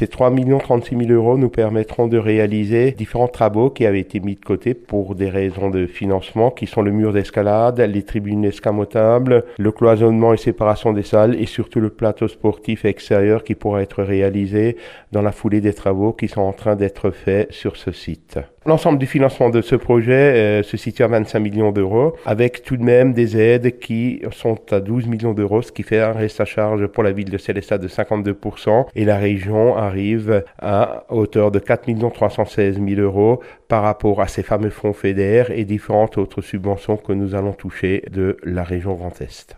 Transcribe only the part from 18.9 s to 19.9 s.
du financement de ce